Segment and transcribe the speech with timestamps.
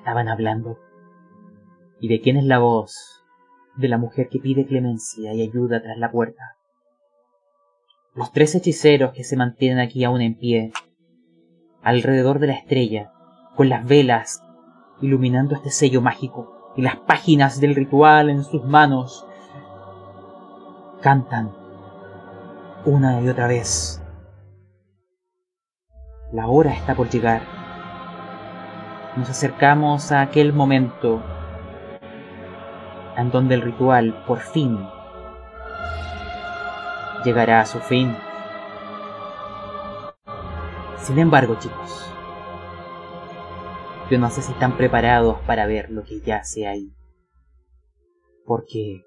[0.00, 0.78] estaban hablando?
[2.00, 3.22] ¿Y de quién es la voz?
[3.76, 6.56] De la mujer que pide clemencia y ayuda tras la puerta.
[8.14, 10.72] Los tres hechiceros que se mantienen aquí aún en pie,
[11.82, 13.12] alrededor de la estrella,
[13.54, 14.42] con las velas
[15.00, 19.26] iluminando este sello mágico y las páginas del ritual en sus manos,
[21.02, 21.52] cantan
[22.86, 24.02] una y otra vez.
[26.32, 27.59] La hora está por llegar.
[29.16, 31.20] Nos acercamos a aquel momento
[33.16, 34.78] en donde el ritual por fin
[37.24, 38.16] llegará a su fin.
[40.98, 42.06] Sin embargo, chicos,
[44.10, 46.92] yo no sé si están preparados para ver lo que yace ahí.
[48.46, 49.02] Porque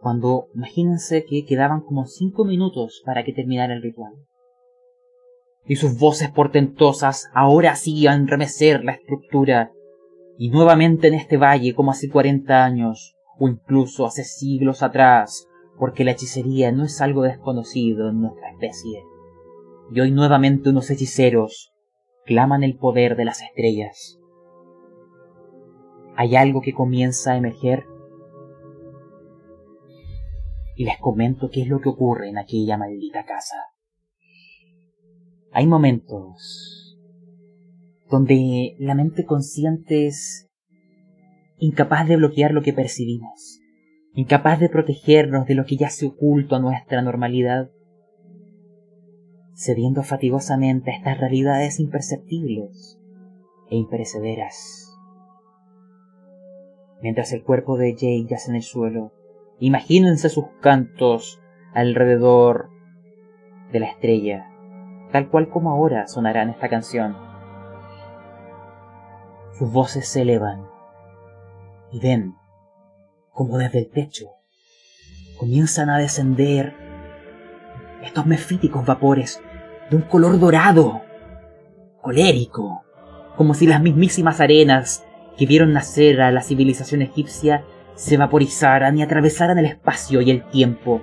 [0.00, 4.12] cuando imagínense que quedaban como cinco minutos para que terminara el ritual.
[5.66, 9.72] Y sus voces portentosas ahora sí a enremecer la estructura.
[10.38, 16.04] Y nuevamente en este valle como hace cuarenta años, o incluso hace siglos atrás, porque
[16.04, 19.04] la hechicería no es algo desconocido en nuestra especie.
[19.92, 21.72] Y hoy nuevamente unos hechiceros
[22.24, 24.18] claman el poder de las estrellas.
[26.16, 27.86] Hay algo que comienza a emerger
[30.76, 33.71] y les comento qué es lo que ocurre en aquella maldita casa.
[35.52, 36.98] Hay momentos
[38.10, 40.50] donde la mente consciente es
[41.58, 43.60] incapaz de bloquear lo que percibimos,
[44.14, 47.70] incapaz de protegernos de lo que yace oculto a nuestra normalidad,
[49.54, 52.98] cediendo fatigosamente a estas realidades imperceptibles
[53.70, 54.96] e imperecederas.
[57.02, 59.12] Mientras el cuerpo de Jay yace en el suelo,
[59.62, 61.40] Imagínense sus cantos
[61.72, 62.68] alrededor
[63.70, 64.51] de la estrella,
[65.12, 67.16] tal cual como ahora sonará en esta canción.
[69.58, 70.66] Sus voces se elevan
[71.92, 72.34] y ven
[73.30, 74.26] como desde el techo
[75.38, 76.72] comienzan a descender
[78.02, 79.42] estos mefíticos vapores
[79.90, 81.02] de un color dorado,
[82.00, 82.82] colérico,
[83.36, 85.04] como si las mismísimas arenas
[85.36, 87.64] que vieron nacer a la civilización egipcia
[87.94, 91.00] se vaporizaran y atravesaran el espacio y el tiempo,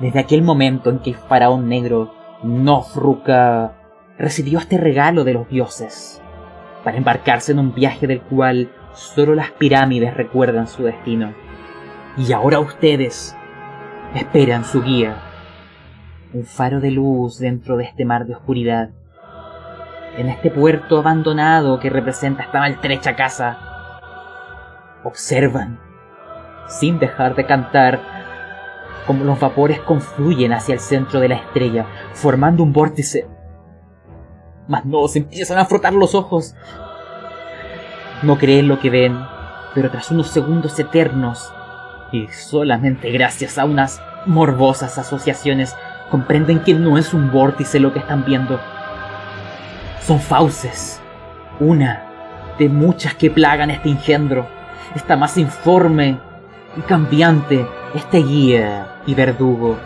[0.00, 3.74] desde aquel momento en que el faraón negro, Nofruka,
[4.18, 6.20] recibió este regalo de los dioses,
[6.84, 11.32] para embarcarse en un viaje del cual solo las pirámides recuerdan su destino.
[12.16, 13.36] Y ahora ustedes
[14.14, 15.16] esperan su guía,
[16.34, 18.90] un faro de luz dentro de este mar de oscuridad,
[20.16, 23.58] en este puerto abandonado que representa esta maltrecha casa.
[25.04, 25.80] Observan
[26.66, 28.00] sin dejar de cantar,
[29.06, 33.26] como los vapores confluyen hacia el centro de la estrella, formando un vórtice.
[34.68, 36.54] Mas no, se empiezan a frotar los ojos.
[38.22, 39.18] No creen lo que ven,
[39.74, 41.52] pero tras unos segundos eternos,
[42.12, 45.74] y solamente gracias a unas morbosas asociaciones,
[46.10, 48.60] comprenden que no es un vórtice lo que están viendo.
[50.00, 51.00] Son fauces,
[51.58, 52.04] una
[52.58, 54.46] de muchas que plagan este engendro,
[54.94, 56.18] esta más informe
[56.76, 59.76] y cambiante, este guía y verdugo,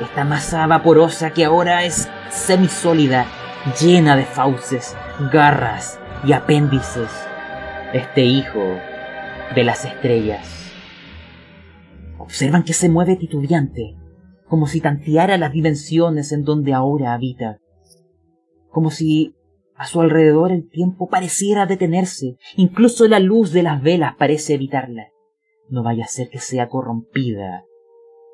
[0.00, 3.26] esta masa vaporosa que ahora es semisólida,
[3.80, 4.96] llena de fauces,
[5.32, 7.10] garras y apéndices,
[7.92, 8.76] este hijo
[9.54, 10.72] de las estrellas.
[12.18, 13.96] Observan que se mueve titubeante,
[14.48, 17.58] como si tanteara las dimensiones en donde ahora habita,
[18.70, 19.34] como si
[19.76, 25.08] a su alrededor el tiempo pareciera detenerse, incluso la luz de las velas parece evitarla.
[25.68, 27.64] No vaya a ser que sea corrompida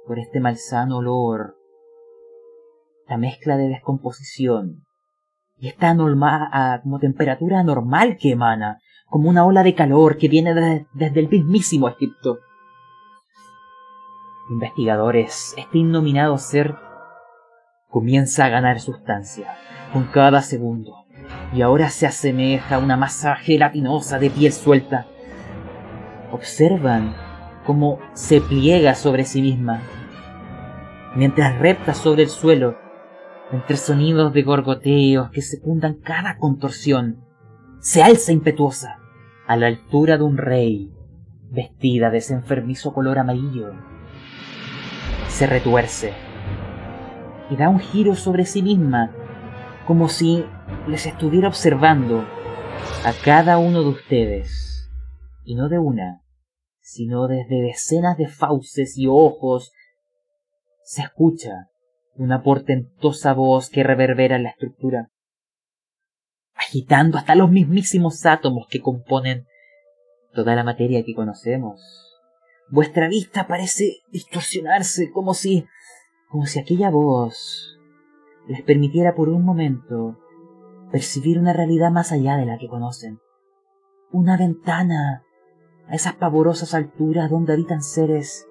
[0.07, 1.57] por este malsano olor.
[3.09, 4.85] La mezcla de descomposición
[5.57, 10.55] y esta norma, como temperatura anormal que emana, como una ola de calor que viene
[10.93, 12.39] desde el mismísimo Egipto.
[14.51, 16.75] Investigadores, este innominado ser
[17.89, 19.57] comienza a ganar sustancia
[19.93, 21.07] con cada segundo
[21.55, 25.07] y ahora se asemeja a una masa gelatinosa de piel suelta.
[26.33, 27.15] Observan
[27.65, 29.83] como se pliega sobre sí misma,
[31.15, 32.77] mientras repta sobre el suelo,
[33.53, 37.25] entre sonidos de gorgoteos que secundan cada contorsión,
[37.81, 38.99] se alza impetuosa
[39.47, 40.93] a la altura de un rey,
[41.51, 43.73] vestida de ese enfermizo color amarillo.
[45.29, 46.13] Se retuerce
[47.51, 49.11] y da un giro sobre sí misma,
[49.87, 50.45] como si
[50.89, 52.25] les estuviera observando
[53.05, 54.91] a cada uno de ustedes,
[55.45, 56.24] y no de una,
[56.85, 59.73] sino desde decenas de fauces y ojos
[60.83, 61.71] se escucha
[62.15, 65.09] una portentosa voz que reverbera en la estructura.
[66.55, 69.47] Agitando hasta los mismísimos átomos que componen
[70.35, 71.81] toda la materia que conocemos.
[72.69, 75.65] Vuestra vista parece distorsionarse como si
[76.29, 77.79] como si aquella voz
[78.47, 80.19] les permitiera por un momento
[80.93, 83.21] percibir una realidad más allá de la que conocen.
[84.13, 85.24] Una ventana
[85.89, 88.47] a esas pavorosas alturas donde habitan seres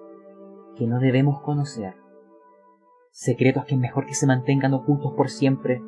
[0.76, 1.94] que no debemos conocer.
[3.10, 5.82] Secretos que es mejor que se mantengan ocultos por siempre.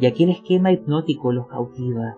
[0.00, 2.16] Y aquí el esquema hipnótico los cautiva.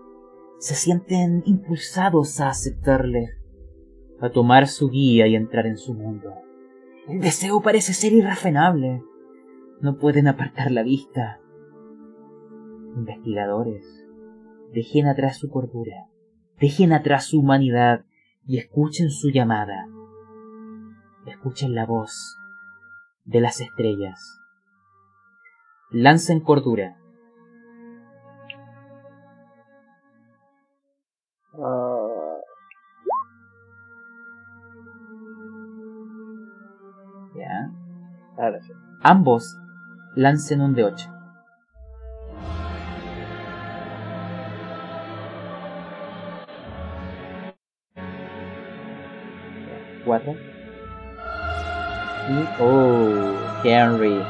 [0.58, 3.30] Se sienten impulsados a aceptarle,
[4.20, 6.32] a tomar su guía y entrar en su mundo.
[7.08, 9.02] El deseo parece ser irrefrenable.
[9.80, 11.40] No pueden apartar la vista.
[12.96, 14.06] Investigadores,
[14.72, 16.08] dejen atrás su cordura,
[16.60, 18.04] dejen atrás su humanidad
[18.46, 19.86] y escuchen su llamada.
[21.26, 22.36] Escuchen la voz
[23.24, 24.40] de las estrellas.
[25.90, 26.96] Lancen cordura.
[37.36, 37.70] Ya.
[39.02, 39.56] Ambos
[40.14, 41.13] lancen un de ocho.
[50.04, 50.32] 4.
[52.30, 53.34] Y, oh,
[53.64, 54.22] Henry.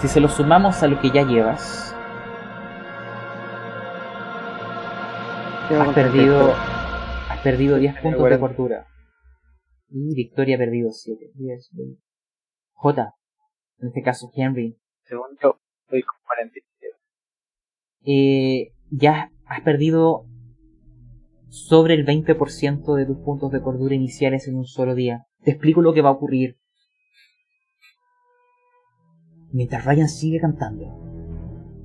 [0.00, 1.94] Si se lo sumamos a lo que ya llevas,
[5.76, 6.52] has perdido,
[7.28, 8.86] has perdido 10 puntos de cordura.
[9.90, 11.32] Y Victoria ha perdido 7.
[11.34, 11.70] 10,
[12.74, 13.14] J,
[13.80, 14.78] en este caso Henry.
[15.02, 16.68] Segundo, estoy con 47.
[18.04, 20.27] Eh, ya has perdido
[21.48, 25.26] sobre el 20% de tus puntos de cordura iniciales en un solo día.
[25.42, 26.56] Te explico lo que va a ocurrir.
[29.50, 30.86] Mientras Ryan sigue cantando.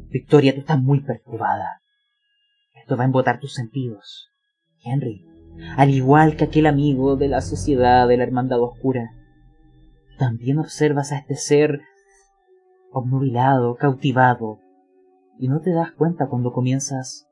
[0.10, 1.82] Victoria, tú estás muy perturbada.
[2.76, 4.30] Esto va a embotar tus sentidos.
[4.84, 5.26] Henry,
[5.78, 9.12] al igual que aquel amigo de la sociedad de la Hermandad Oscura,
[10.20, 11.82] también observas a este ser
[12.92, 14.60] obnubilado, cautivado,
[15.40, 17.28] y no te das cuenta cuando comienzas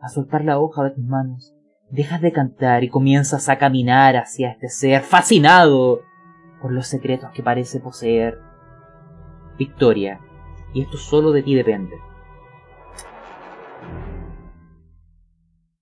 [0.00, 1.54] a soltar la hoja de tus manos.
[1.90, 6.02] Dejas de cantar y comienzas a caminar hacia este ser, fascinado
[6.62, 8.38] por los secretos que parece poseer.
[9.58, 10.20] Victoria,
[10.72, 11.96] y esto solo de ti depende.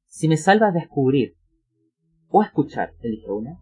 [0.06, 1.36] Si me salvas a descubrir
[2.28, 3.60] o a escuchar, elige una,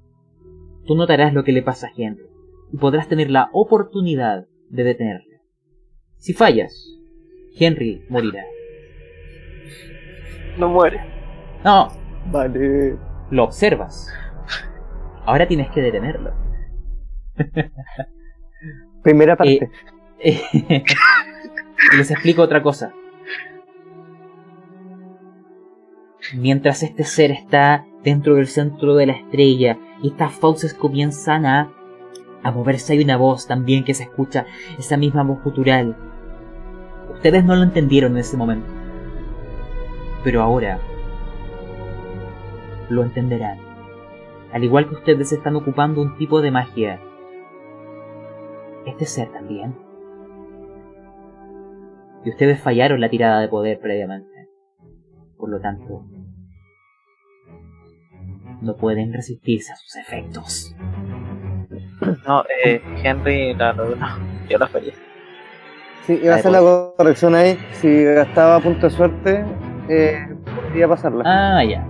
[0.86, 2.26] tú notarás lo que le pasa a Henry
[2.72, 5.40] y podrás tener la oportunidad de detenerle.
[6.18, 6.72] Si fallas,
[7.58, 8.44] Henry morirá.
[10.58, 11.00] No muere.
[11.64, 11.88] No,
[12.30, 12.96] Vale.
[13.30, 14.12] lo observas.
[15.24, 16.32] Ahora tienes que detenerlo.
[19.02, 19.70] Primera parte.
[20.18, 20.40] Eh,
[21.92, 22.92] y les explico otra cosa.
[26.34, 31.72] Mientras este ser está dentro del centro de la estrella y estas fauces comienzan a,
[32.42, 34.46] a moverse, hay una voz también que se escucha,
[34.78, 35.96] esa misma voz gutural.
[37.12, 38.68] Ustedes no lo entendieron en ese momento.
[40.24, 40.80] Pero ahora
[42.88, 43.58] lo entenderán.
[44.52, 47.00] Al igual que ustedes están ocupando un tipo de magia.
[48.86, 49.76] Este ser también.
[52.24, 54.48] Y ustedes fallaron la tirada de poder previamente.
[55.36, 56.04] Por lo tanto,
[58.62, 60.76] no pueden resistirse a sus efectos.
[62.26, 63.84] No, eh, Henry, la, no,
[64.48, 64.92] yo la fallé.
[66.06, 66.60] Sí, iba a hacer la
[66.96, 67.58] corrección ahí.
[67.72, 69.44] Si gastaba punto de suerte,
[69.88, 71.22] eh, podría pasarla.
[71.26, 71.84] Ah, ya.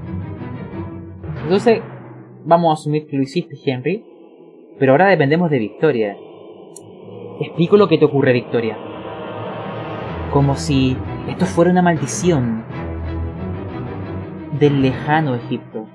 [1.47, 1.81] Entonces,
[2.45, 4.05] vamos a asumir que lo hiciste, Henry.
[4.81, 6.17] Pero ahora dependemos de Victoria.
[7.41, 8.77] Explico lo que te ocurre, Victoria.
[10.33, 10.97] Como si
[11.29, 12.65] esto fuera una maldición
[14.59, 15.89] del lejano Egipto.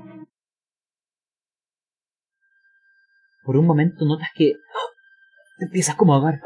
[3.43, 4.53] Por un momento notas que
[5.60, 6.39] te empiezas como a ahogar.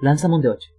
[0.00, 0.74] Lánzame un de 8.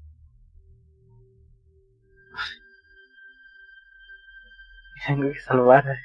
[5.08, 5.88] Tengo que salvar.
[5.88, 5.96] a-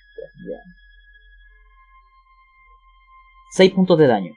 [3.53, 4.35] 6 puntos de daño.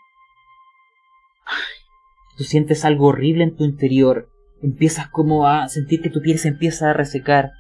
[2.38, 4.30] Tú sientes algo horrible en tu interior.
[4.62, 7.52] Empiezas como a sentir que tu piel se empieza a resecar.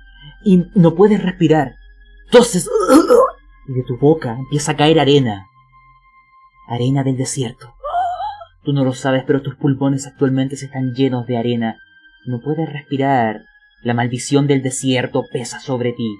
[0.43, 1.75] Y no puedes respirar.
[2.25, 2.69] Entonces...
[3.67, 5.45] Y de tu boca empieza a caer arena.
[6.67, 7.73] Arena del desierto.
[8.63, 11.77] Tú no lo sabes, pero tus pulmones actualmente se están llenos de arena.
[12.25, 13.41] No puedes respirar.
[13.83, 16.17] La maldición del desierto pesa sobre ti.